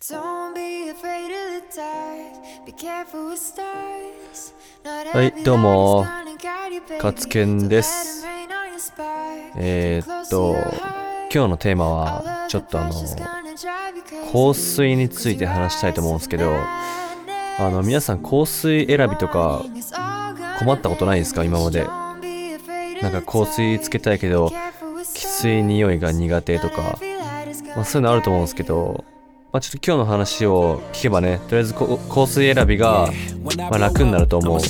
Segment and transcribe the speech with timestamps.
[0.00, 0.14] は
[5.24, 6.06] いどうも。
[7.00, 8.24] カツケンです。
[9.56, 10.54] えー、っと
[11.34, 19.64] 今日のテーマはちょっとあの香水について話したいと思うんですけどあの皆さん香水選びとか
[20.60, 21.42] 困ったことないですか？
[21.42, 21.84] 今まで。
[23.02, 24.52] なんか香水つけたいけど
[25.12, 27.00] きつい匂いが苦手とか、
[27.74, 29.04] まあ、そういうのあると思うんですけど
[29.50, 33.10] まあ、ちょっと今日の話を聞けばねとりあえず香水選びが、
[33.56, 34.60] まあ、楽になると思う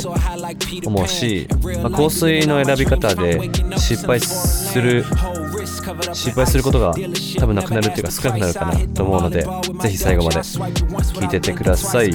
[0.86, 1.48] 思うし、
[1.82, 5.04] まあ、香水の選び方で失敗する
[6.12, 6.94] 失敗することが
[7.38, 9.46] 多分なくなるっていうか少なくなるかなと思うので
[9.82, 12.12] ぜひ最後まで聞いててください。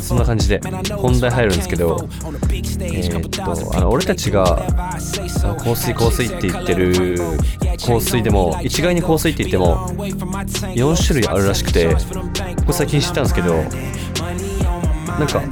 [0.00, 0.60] そんな感じで
[0.96, 4.66] 本題入るんですけどえー、っとあの俺たちが
[5.58, 7.18] 香水香水って言ってる
[7.84, 11.98] 香水でも一概に香水って言っても4種類あるらしくてこ
[12.68, 15.42] れ最近知ったんですけどなんか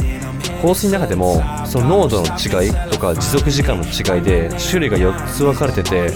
[0.62, 6.10] 香水の中でもその濃度の違いとか持続時間の違いで種類が4つ分かれてて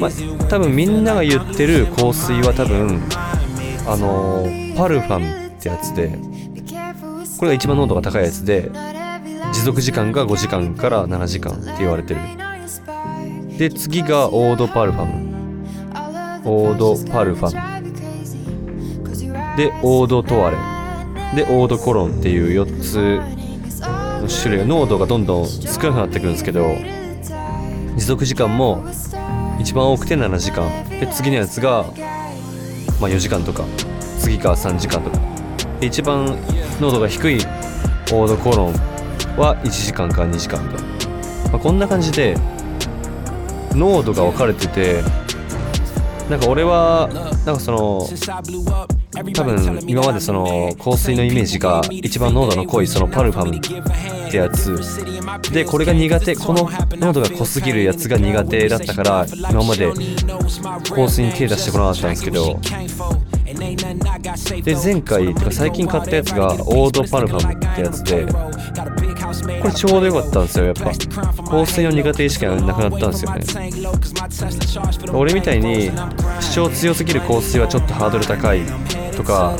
[0.00, 0.10] まあ、
[0.48, 3.02] 多分みんなが言ってる香水は多分
[3.86, 6.16] あのー、パルファムってやつで
[7.38, 8.70] これが一番濃度が高いやつで
[9.52, 12.20] 持続時間が5時間から7時間って言われてる。
[13.58, 15.64] で次がオードパルファム
[16.44, 20.77] オードパルファムでオードトワレ。
[21.34, 23.20] でオードコロンっていう4つ
[24.22, 26.74] の種類濃度がどんどん少なくなってくるんですけど
[27.96, 28.84] 持続時間も
[29.60, 30.68] 一番多くて7時間。
[31.00, 31.84] で次のやつが、
[33.00, 33.64] まあ、4時間とか
[34.18, 35.18] 次が3時間とか。
[35.80, 36.38] で一番
[36.80, 38.72] 濃度が低いオードコロン
[39.36, 42.36] は1時間か2時間みたいな、まあ、こんな感じで
[43.72, 45.02] 濃度が分かれてて
[46.28, 47.08] なんか俺は
[47.46, 48.06] なんかその
[49.32, 54.76] 多分今までその香水のイメージが一番濃度の濃いそのパルファムってやつ。
[55.52, 59.90] でこれが苦手この濃度が濃すぎるやつが苦手だったから今まで
[60.94, 62.60] 香水に手出してこなかったんですけど。
[64.62, 68.26] で前回てか最近買ったやつがオードパルファムってやつで。
[69.60, 70.84] これちょうど良かったんですよやっぱ。
[70.84, 73.44] 香水の苦手意識がなくなったんですよね。
[75.12, 75.90] 俺みたいに
[76.40, 78.62] 主張強すぎる香水はちょっとハードル高い
[79.16, 79.56] とか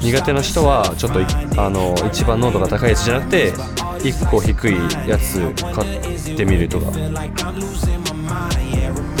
[0.00, 1.20] 苦手な人はちょっと
[1.60, 4.74] あの一番濃度が高いやつじゃなくて1個低い
[5.08, 5.40] やつ
[5.72, 6.92] 買ってみるとか。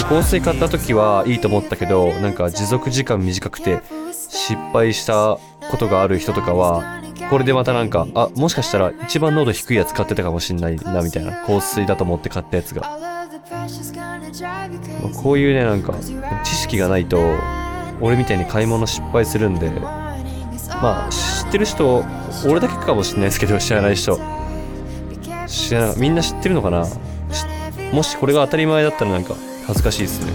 [0.08, 3.80] 香水買った時はいいと思ったけどなんか持続時間短くて
[4.12, 5.38] 失敗した
[5.70, 12.98] ことがある人とかはこれでまたなんかあもしかしたら一番濃度低いやつ買ってたかもしんないなみたいな香水だと思って買ったやつが。
[15.22, 15.94] こういうねなんか
[16.44, 17.18] 知識がないと
[18.00, 22.04] 俺みたいに買い物失敗するんでまあ知ってる人
[22.46, 24.18] 俺だけかもしんないですけど知らない人。
[25.46, 26.86] 知らみんな知ってるのかな？
[27.92, 29.34] もしこれが当たり前だったらなんか
[29.66, 30.32] 恥ずかしいですね。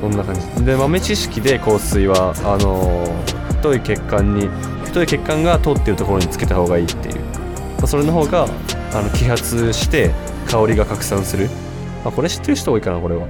[0.00, 0.64] そんな感じ。
[0.64, 4.48] で豆知識で香水はあのー、太い血管に
[4.84, 7.20] 太い血管が通ってるところにつけた方がいいっていう、
[7.78, 8.44] まあ、それの方が
[8.92, 10.10] あの揮発して
[10.46, 11.48] 香りが拡散する、
[12.04, 13.26] まあ、これ知ってる人多いかなこれは。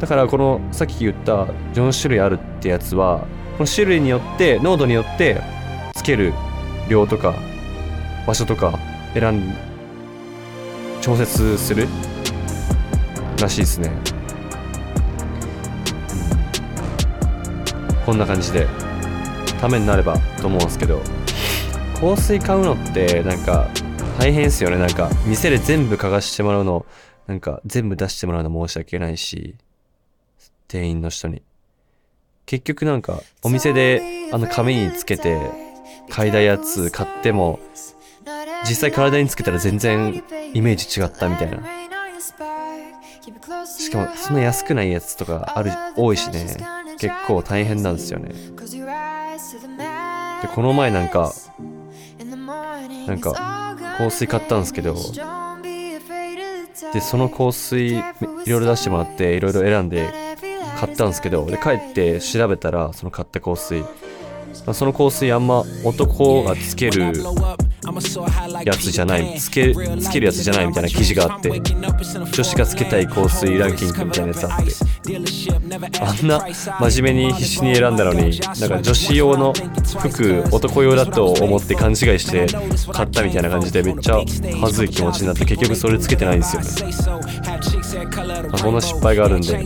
[0.00, 3.26] だからこのさっき言った4種類あるってやつは
[3.56, 5.40] この種類によって濃度によって
[5.94, 6.34] つける
[6.90, 7.34] 量とか
[8.26, 8.78] 場所とか
[9.14, 9.54] 選ん
[11.00, 11.88] 調節する
[13.40, 13.90] らしいですね、
[18.04, 18.85] こんな感じで。
[19.56, 21.00] ためになればと思うんですけど
[22.00, 23.68] 香水買うのってなんか
[24.18, 24.78] 大変ですよね。
[24.78, 26.86] なんか店で全部嗅がしてもらうの
[27.26, 29.56] なんか全部出してもらうの申し訳ないし
[30.68, 31.42] 店員の人に。
[32.46, 35.38] 結局なんかお店であの紙につけて
[36.08, 37.58] 嗅いだやつ買っても
[38.68, 40.22] 実際体につけたら全然
[40.54, 41.62] イメージ違ったみたいな。
[43.66, 46.75] しかもそんな安くないやつとかある多いしね。
[46.98, 48.30] 結構大変なんですよね。
[50.42, 51.32] でこの前なんか
[53.06, 54.94] なんか香水買ったんですけど
[56.92, 58.02] でその香水い
[58.46, 60.10] ろいろ出してもらっていろいろ選んで
[60.78, 63.84] 買ったんですけどで帰って調べたらその買った香水。
[64.72, 67.12] その香水あんま男がつける
[68.64, 76.46] やつじゃないつけつけるやつじゃないみたいな記事があって女子がつけたい香水ランキングみたいなやつあってあんな
[76.90, 79.52] 真面目に必死に選んだのになんか女子用の
[80.00, 82.46] 服男用だと思って勘違いして
[82.92, 84.16] 買ったみたいな感じでめっちゃ
[84.60, 86.68] 恥ずい気持ちになって結局それつけてないんですよね
[87.96, 89.58] まあ、こんな失敗があるんで香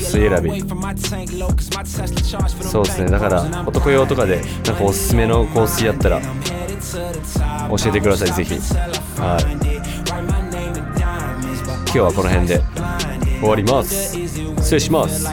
[0.00, 0.60] 水選び。
[2.62, 3.10] そうですね。
[3.10, 6.26] だから男用とかでなんかおすすめの香水やったら教
[7.86, 8.32] えてください。
[8.32, 8.54] ぜひ。
[9.20, 9.42] はい。
[11.84, 12.60] 今日はこの辺で
[13.40, 14.16] 終わります。
[14.16, 15.26] 失礼します。